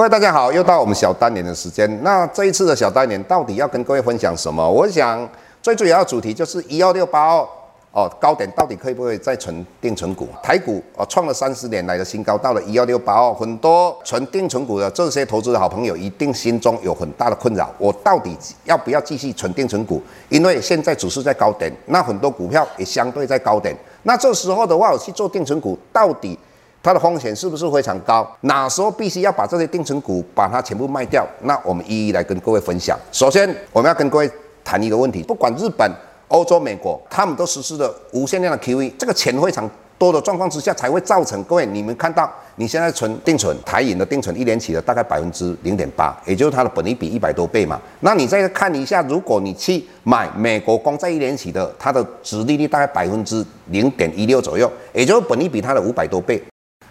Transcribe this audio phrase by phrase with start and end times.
[0.00, 2.02] 各位大家好，又到我们小单年的时间。
[2.02, 4.66] 那这一次的小单年到底要跟各位分享什么？
[4.66, 5.28] 我想
[5.60, 7.46] 最主要的主题就是一二六八二
[7.92, 10.26] 哦，高点到底可以不可以再存定存股？
[10.42, 17.70] 台股哦创了三十年来的新高，到了一二六八二，很多存定存股的这些投资的好朋友一定心中有很大的困扰。
[17.76, 20.00] 我到底要不要继续存定存股？
[20.30, 23.76] 因为现在只是在高点，那很多股票也相对在高点。
[24.04, 26.38] 那这时候的话，我去做定存股到底？
[26.82, 28.26] 它的风险是不是非常高？
[28.42, 31.26] 哪时候必须要把这些定存股把它全部卖掉？
[31.42, 32.98] 那我们一一来跟各位分享。
[33.12, 34.30] 首先，我们要跟各位
[34.64, 35.90] 谈一个问题：不管日本、
[36.28, 47.78] 欧洲、美国，他们都实施了无限量的 QE，这个钱非常多的状况之下，才会造成各位你们看到你现在存定存台银的定存一年期的大概百分之零点八，也就是它的本利比一百多倍嘛。
[48.00, 56.42] 那你再看一下，如果你去买美国公债一年期的，它的殖利率大概百分之零点一六左右，也就是本利比它的五百多倍。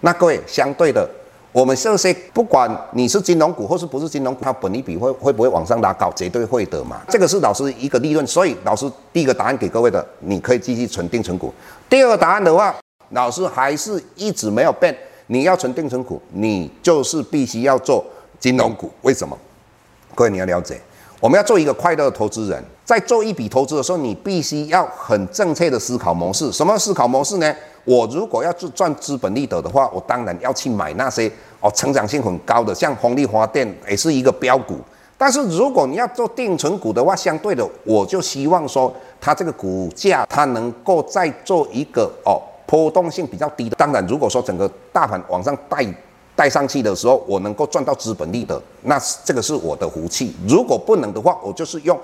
[0.00, 1.08] 那各位，相对的，
[1.52, 6.12] 我们这些不管你是金融股或是不是金融股，它本利比会会不会往上拉高？
[6.14, 7.00] 绝对会的嘛。
[7.08, 11.52] 这个是老师一个利润，所以老师第一个答案给各位的，你可以继续存定存股。
[11.88, 12.74] 第二个答案的话，
[13.10, 14.94] 老师还是一直没有变，
[15.28, 18.04] 你要存定存股，你就是必须要做
[18.38, 18.90] 金融股。
[19.02, 19.36] 为什么？
[20.14, 20.80] 各位你要了解，
[21.20, 26.52] 我们要做一个快乐的投资人，在做一笔投资的时候，你必须要很正确的思考模式。
[26.52, 27.54] 什么思考模式呢？
[27.86, 34.76] 我如果要赚赚资本利得的话，我当然要去买那些哦成长性很高的，像风力发电也是一个标股。
[35.16, 43.76] 但是如果你要做定存股的话，相对的，我就希望说它这个股价它能够再做一个哦波动性比较低的。
[43.76, 45.86] 当然，如果说整个大盘往上带
[46.34, 50.34] 带上去的时候，我能够赚到资本利得，那这个是我的福气。
[50.46, 51.98] 如果不能的话，我就是用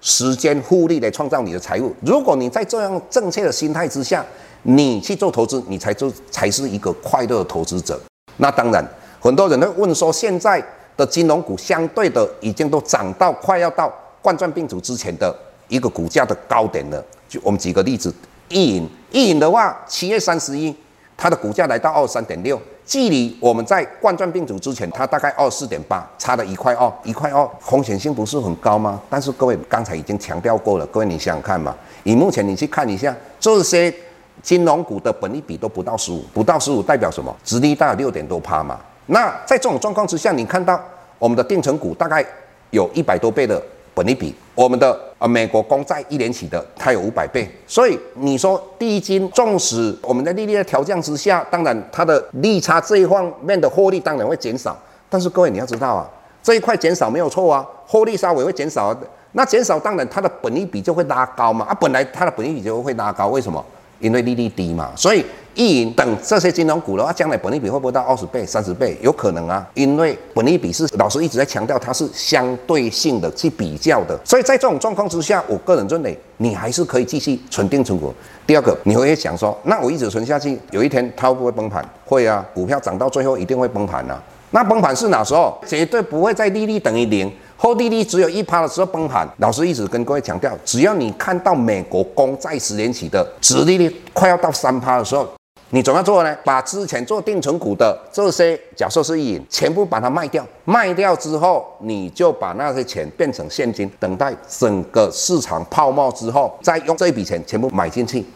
[0.00, 1.92] 时间复利来创造你的财富。
[2.06, 4.24] 如果你在这样正确的心态之下，
[4.64, 8.00] 你去做投资，你才做才是一个快乐的投资者。
[8.36, 8.84] 那当然，
[9.20, 10.62] 很多人都问说，现在
[10.96, 15.36] 的金融股相对的已经都涨到快要到冠状病毒之前的
[15.66, 17.04] 一个股价的高点了。
[17.28, 18.14] 就我们举个例子，
[18.48, 20.74] 一银，一银的话，七月三十一，
[21.16, 29.00] 它的股价来到二十三点六，距离我们在冠状病毒之前，它大概二十四点八，差了一块二，一块二，风险性不是很高吗？
[29.10, 31.74] 但是各位刚才已经强调过了，各位你想想看嘛，
[32.04, 33.92] 以目前你去看一下这些。
[34.42, 37.34] 金融股的本益比都不到十五，不到十五代表什么？
[37.44, 38.78] 殖利大六点多趴嘛。
[39.06, 40.80] 那在这种状况之下，你看到
[41.18, 42.24] 我们的定存股大概
[42.70, 43.62] 有一百多倍的
[43.94, 47.48] 本益比，我们的呃美国公债一年期的它有五百倍。
[47.66, 54.76] 所以你说第一金，纵使我们的利率的调降之下，当然它的利差这一方面的获利当然会减少。
[55.08, 56.08] 但是各位你要知道啊，
[56.42, 58.96] 这一块减少没有错啊，获利稍微会减少啊。
[59.32, 61.66] 那减少当然它的本益比就会拉高嘛。
[61.66, 63.62] 啊，本来它的本益比就会拉高，为什么？
[64.02, 65.24] 因为利率低嘛，所以
[65.54, 68.98] 一银等这些金融股的话，将来本利比会不会到二十倍、三十倍？
[69.00, 74.18] 有可能啊，因为本利比是老师一直在强调，它是相对性的去比较的。
[74.24, 78.12] 所以在这种状况之下，我个人认为你还是可以继续存定存股。
[78.44, 81.84] 第二个，你会想说，那我一直存下去，有一天它会不会崩盘？
[82.04, 84.20] 会啊，股票涨到最后一定会崩盘啊。
[84.50, 85.56] 那崩盘是哪时候？
[85.66, 87.30] 绝对不会在利率等于零。
[87.62, 95.28] 后利率只有一趴的时候崩盘，老师一直跟各位强调，只要你看到美国公债十年期的殖利率快要到三趴的时候，
[95.70, 96.36] 你怎么样做呢？
[96.44, 108.26] 把之前做定存股的这些，假设是一银，全部把它卖掉，卖掉之后，你就把那些钱变成现金，等待整个市场泡沫之后，再用这笔钱全部买进去。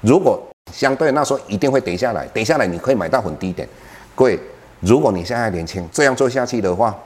[0.00, 0.40] 如果
[0.72, 3.68] 相对那时候一定会跌下来，跌下来你可以买到很低点。
[4.14, 4.38] 各位，
[4.78, 6.96] 如果你现在年轻，这样做下去的话，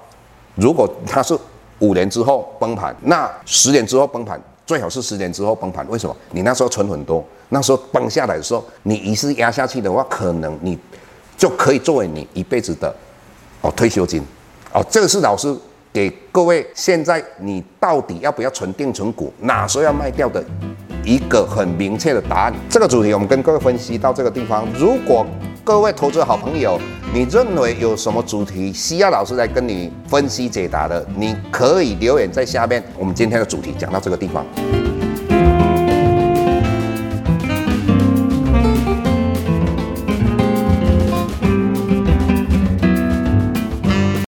[0.56, 1.34] 如果它是。
[1.80, 5.86] 五年之后崩盘，那十年之后崩盘，最好是十年之后崩盘。
[5.88, 6.16] 为什么？
[6.30, 10.78] 你那时候存很多，那时候崩下来的时候，你一次压下去的话，可能你
[11.36, 12.94] 就可以作为你一辈子的
[13.62, 14.22] 哦退休金
[14.72, 14.84] 哦。
[14.88, 15.54] 这个是老师
[15.92, 20.44] 给各位，现在你到底要不要存定存股，哪时候要卖掉的
[21.04, 22.54] 一个很明确的答案。
[22.68, 25.26] 这个主题我们跟各位分析到这个地方，如果。
[25.70, 26.80] 各位投资好朋友，
[27.14, 31.06] 你认为有什么主题需要老师来跟你分析解答的？
[31.16, 32.82] 你可以留言在下面。
[32.98, 34.44] 我们今天的主题讲到这个地方。